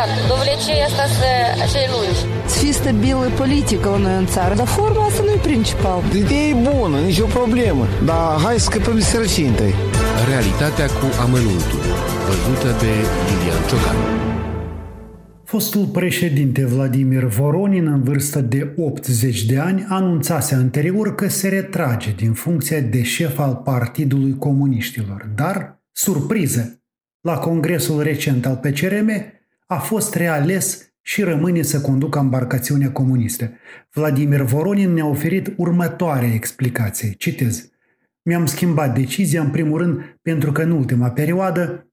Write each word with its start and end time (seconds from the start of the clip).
aceea 0.00 0.84
asta 0.84 1.06
să 1.18 1.28
acele 1.64 1.88
lungi. 1.94 2.20
Să 2.46 2.58
fie 2.58 2.72
stabilă 2.72 3.30
politică 3.42 3.88
la 3.88 3.98
noi 3.98 4.16
în 4.22 4.26
țară, 4.26 4.54
dar 4.54 4.66
forma 4.66 5.04
asta 5.04 5.22
nu 5.22 5.30
e 5.30 5.40
principal. 5.50 5.98
Ideea 6.22 6.46
e 6.52 6.54
bună, 6.70 6.98
nicio 6.98 7.26
problemă, 7.38 7.84
dar 8.04 8.40
hai 8.44 8.58
să 8.58 8.64
scăpăm 8.64 8.94
de 8.94 9.00
sărăcie 9.00 9.48
întâi. 9.48 9.74
Realitatea 10.30 10.86
cu 10.86 11.06
amănuntul, 11.24 11.82
văzută 12.26 12.68
de 12.82 12.92
Lilian 13.28 13.62
Ciocan. 13.68 13.96
Fostul 15.44 15.84
președinte 15.84 16.64
Vladimir 16.64 17.24
Voronin, 17.24 17.86
în 17.86 18.02
vârstă 18.02 18.40
de 18.40 18.74
80 18.76 19.44
de 19.44 19.58
ani, 19.58 19.86
anunțase 19.88 20.54
anterior 20.54 21.14
că 21.14 21.28
se 21.28 21.48
retrage 21.48 22.10
din 22.16 22.32
funcția 22.32 22.80
de 22.80 23.02
șef 23.02 23.38
al 23.38 23.54
Partidului 23.64 24.36
Comuniștilor. 24.38 25.28
Dar, 25.34 25.82
surpriză, 25.92 26.80
la 27.20 27.38
congresul 27.38 28.02
recent 28.02 28.46
al 28.46 28.56
PCRM 28.56 29.10
a 29.66 29.76
fost 29.76 30.14
reales 30.14 30.94
și 31.02 31.22
rămâne 31.22 31.62
să 31.62 31.80
conducă 31.80 32.18
embarcațiunea 32.18 32.92
comunistă. 32.92 33.52
Vladimir 33.92 34.42
Voronin 34.42 34.92
ne-a 34.92 35.06
oferit 35.06 35.52
următoarea 35.56 36.32
explicație. 36.32 37.10
Citez. 37.10 37.70
Mi-am 38.22 38.46
schimbat 38.46 38.94
decizia 38.94 39.40
în 39.42 39.50
primul 39.50 39.78
rând 39.78 40.18
pentru 40.22 40.52
că 40.52 40.62
în 40.62 40.70
ultima 40.70 41.10
perioadă 41.10 41.90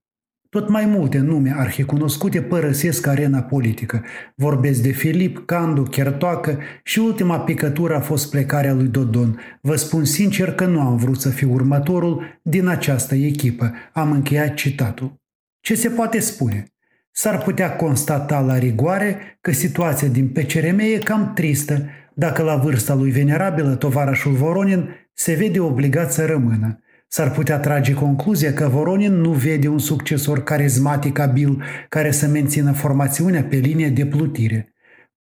tot 0.50 0.70
mai 0.70 0.86
multe 0.86 1.18
nume 1.18 1.54
arhicunoscute 1.58 2.42
părăsesc 2.42 3.08
arena 3.08 3.42
politică. 3.42 4.04
Vorbesc 4.36 4.82
de 4.82 4.92
Filip, 4.92 5.46
Candu, 5.46 5.84
Chertoacă 5.84 6.60
și 6.84 7.00
ultima 7.00 7.40
picătură 7.40 7.96
a 7.96 8.00
fost 8.00 8.30
plecarea 8.30 8.74
lui 8.74 8.88
Dodon. 8.88 9.40
Vă 9.62 9.76
spun 9.76 10.06
sincer 10.06 10.54
că 10.54 10.66
nu 10.66 10.80
am 10.80 10.98
vrut 10.98 11.20
să 11.20 11.30
fiu 11.30 11.54
următorul 11.54 12.40
din 12.42 12.68
această 12.68 13.16
echipă. 13.16 13.74
Am 13.94 14.12
încheiat 14.12 14.54
citatul. 14.54 15.22
Ce 15.60 15.76
se 15.76 15.90
poate 15.90 16.20
spune? 16.20 16.73
S-ar 17.16 17.38
putea 17.38 17.76
constata 17.76 18.40
la 18.40 18.58
rigoare 18.58 19.38
că 19.42 19.52
situația 19.52 20.08
din 20.08 20.28
PCRM 20.28 20.80
e 20.80 20.98
cam 20.98 21.32
tristă 21.34 21.86
dacă 22.14 22.42
la 22.42 22.56
vârsta 22.56 22.94
lui 22.94 23.12
venerabilă 23.12 23.76
tovarășul 23.76 24.32
Voronin 24.32 24.90
se 25.14 25.34
vede 25.34 25.60
obligat 25.60 26.14
să 26.14 26.26
rămână. 26.26 26.80
S-ar 27.08 27.32
putea 27.32 27.60
trage 27.60 27.94
concluzia 27.94 28.54
că 28.54 28.68
Voronin 28.68 29.14
nu 29.14 29.32
vede 29.32 29.68
un 29.68 29.80
succesor 29.80 30.44
carismatic 30.44 31.20
abil 31.20 31.64
care 31.90 32.12
să 32.12 32.28
mențină 32.28 32.72
formațiunea 32.72 33.44
pe 33.44 33.56
linie 33.56 33.90
de 33.90 34.06
plutire. 34.06 34.73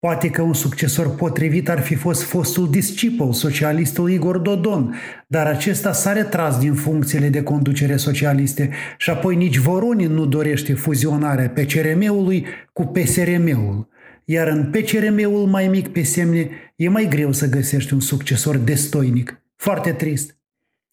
Poate 0.07 0.31
că 0.31 0.43
un 0.43 0.55
succesor 0.55 1.15
potrivit 1.15 1.69
ar 1.69 1.81
fi 1.81 1.95
fost 1.95 2.23
fostul 2.23 2.71
discipol, 2.71 3.33
socialistul 3.33 4.11
Igor 4.11 4.39
Dodon, 4.39 4.95
dar 5.27 5.47
acesta 5.47 5.93
s-a 5.93 6.13
retras 6.13 6.59
din 6.59 6.75
funcțiile 6.75 7.29
de 7.29 7.43
conducere 7.43 7.97
socialiste 7.97 8.71
și 8.99 9.11
apoi 9.11 9.37
nici 9.37 9.57
Voronin 9.57 10.13
nu 10.13 10.27
dorește 10.27 10.75
fuzionarea 10.75 11.49
PCRM-ului 11.49 12.47
cu 12.73 12.85
PSRM-ul. 12.85 13.89
Iar 14.25 14.49
în 14.49 14.71
PCRM-ul 14.71 15.47
mai 15.47 15.69
mic 15.69 15.89
pe 15.89 16.03
semne 16.03 16.49
e 16.77 16.89
mai 16.89 17.09
greu 17.09 17.33
să 17.33 17.49
găsești 17.49 17.93
un 17.93 18.01
succesor 18.01 18.57
destoinic. 18.57 19.43
Foarte 19.57 19.93
trist. 19.93 20.39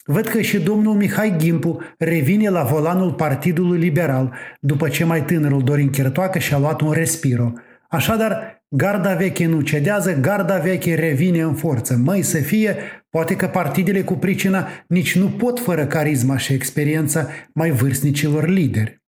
Văd 0.06 0.26
că 0.26 0.42
și 0.42 0.60
domnul 0.60 0.94
Mihai 0.94 1.36
Gimpu 1.38 1.80
revine 1.98 2.50
la 2.50 2.64
volanul 2.64 3.14
Partidului 3.14 3.80
Liberal, 3.80 4.34
după 4.60 4.88
ce 4.90 5.04
mai 5.04 5.26
tânărul 5.26 5.64
Dorin 5.64 5.90
Chertoacă 5.90 6.40
și-a 6.40 6.58
luat 6.58 6.82
un 6.82 6.92
respiro. 6.92 7.54
Așadar, 7.90 8.63
garda 8.76 9.16
veche 9.16 9.46
nu 9.46 9.62
cedează, 9.62 10.14
garda 10.14 10.58
veche 10.58 10.96
revine 10.96 11.42
în 11.42 11.54
forță. 11.54 12.00
Măi 12.04 12.22
să 12.22 12.38
fie, 12.38 12.76
poate 13.10 13.36
că 13.36 13.48
partidele 13.48 14.02
cu 14.02 14.14
pricina 14.14 14.68
nici 14.88 15.16
nu 15.16 15.28
pot 15.28 15.60
fără 15.60 15.86
carisma 15.86 16.38
și 16.38 16.54
experiența 16.54 17.28
mai 17.54 17.70
vârstnicilor 17.70 18.48
lideri. 18.48 19.02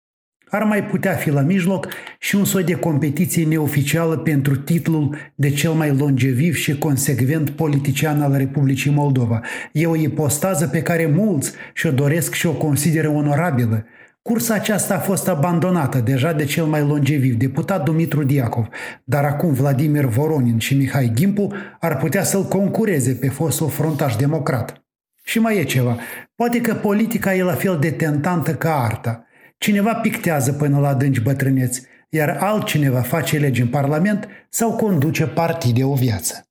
Ar 0.50 0.64
mai 0.64 0.84
putea 0.84 1.14
fi 1.14 1.30
la 1.30 1.42
mijloc 1.42 1.88
și 2.20 2.36
un 2.36 2.46
soi 2.46 2.64
de 2.64 2.76
competiție 2.76 3.46
neoficială 3.46 4.18
pentru 4.18 4.56
titlul 4.56 5.16
de 5.36 5.50
cel 5.50 5.72
mai 5.72 5.96
longeviv 5.96 6.56
și 6.56 6.78
consecvent 6.78 7.50
politician 7.50 8.22
al 8.22 8.38
Republicii 8.38 8.92
Moldova. 8.92 9.42
E 9.72 9.88
o 9.88 9.96
ipostază 9.96 10.68
pe 10.68 10.82
care 10.82 11.06
mulți 11.06 11.52
și-o 11.74 11.92
doresc 11.92 12.34
și 12.34 12.48
o 12.48 12.54
consideră 12.54 13.10
onorabilă. 13.10 13.86
Cursa 14.30 14.54
aceasta 14.54 14.96
a 14.96 15.00
fost 15.00 15.28
abandonată 15.28 16.00
deja 16.00 16.34
de 16.34 16.46
cel 16.46 16.66
mai 16.66 16.82
longeviv, 16.82 17.36
deputat 17.36 17.84
Dumitru 17.84 18.24
Diacov, 18.24 18.68
dar 19.04 19.24
acum 19.24 19.54
Vladimir 19.54 20.06
Voronin 20.06 20.58
și 20.58 20.76
Mihai 20.76 21.12
Gimpu 21.14 21.54
ar 21.80 21.98
putea 21.98 22.24
să-l 22.24 22.44
concureze 22.44 23.14
pe 23.14 23.30
fostul 23.30 23.70
frontaș 23.70 24.16
democrat. 24.16 24.84
Și 25.24 25.40
mai 25.40 25.58
e 25.58 25.64
ceva. 25.64 25.98
Poate 26.36 26.62
că 26.62 26.74
politica 26.74 27.36
e 27.36 27.44
la 27.44 27.54
fel 27.54 27.78
de 27.80 27.92
tentantă 27.92 28.56
ca 28.56 28.84
arta– 28.84 29.20
Cineva 29.58 29.94
pictează 29.94 30.54
până 30.54 30.80
la 30.80 30.88
adânci 30.88 31.22
bătrâneți, 31.22 31.82
iar 32.10 32.38
altcineva 32.40 33.02
face 33.02 33.38
legi 33.38 33.62
în 33.62 33.68
Parlament 33.68 34.28
sau 34.50 34.76
conduce 34.76 35.26
partide 35.26 35.84
o 35.84 35.94
viață. 35.94 36.48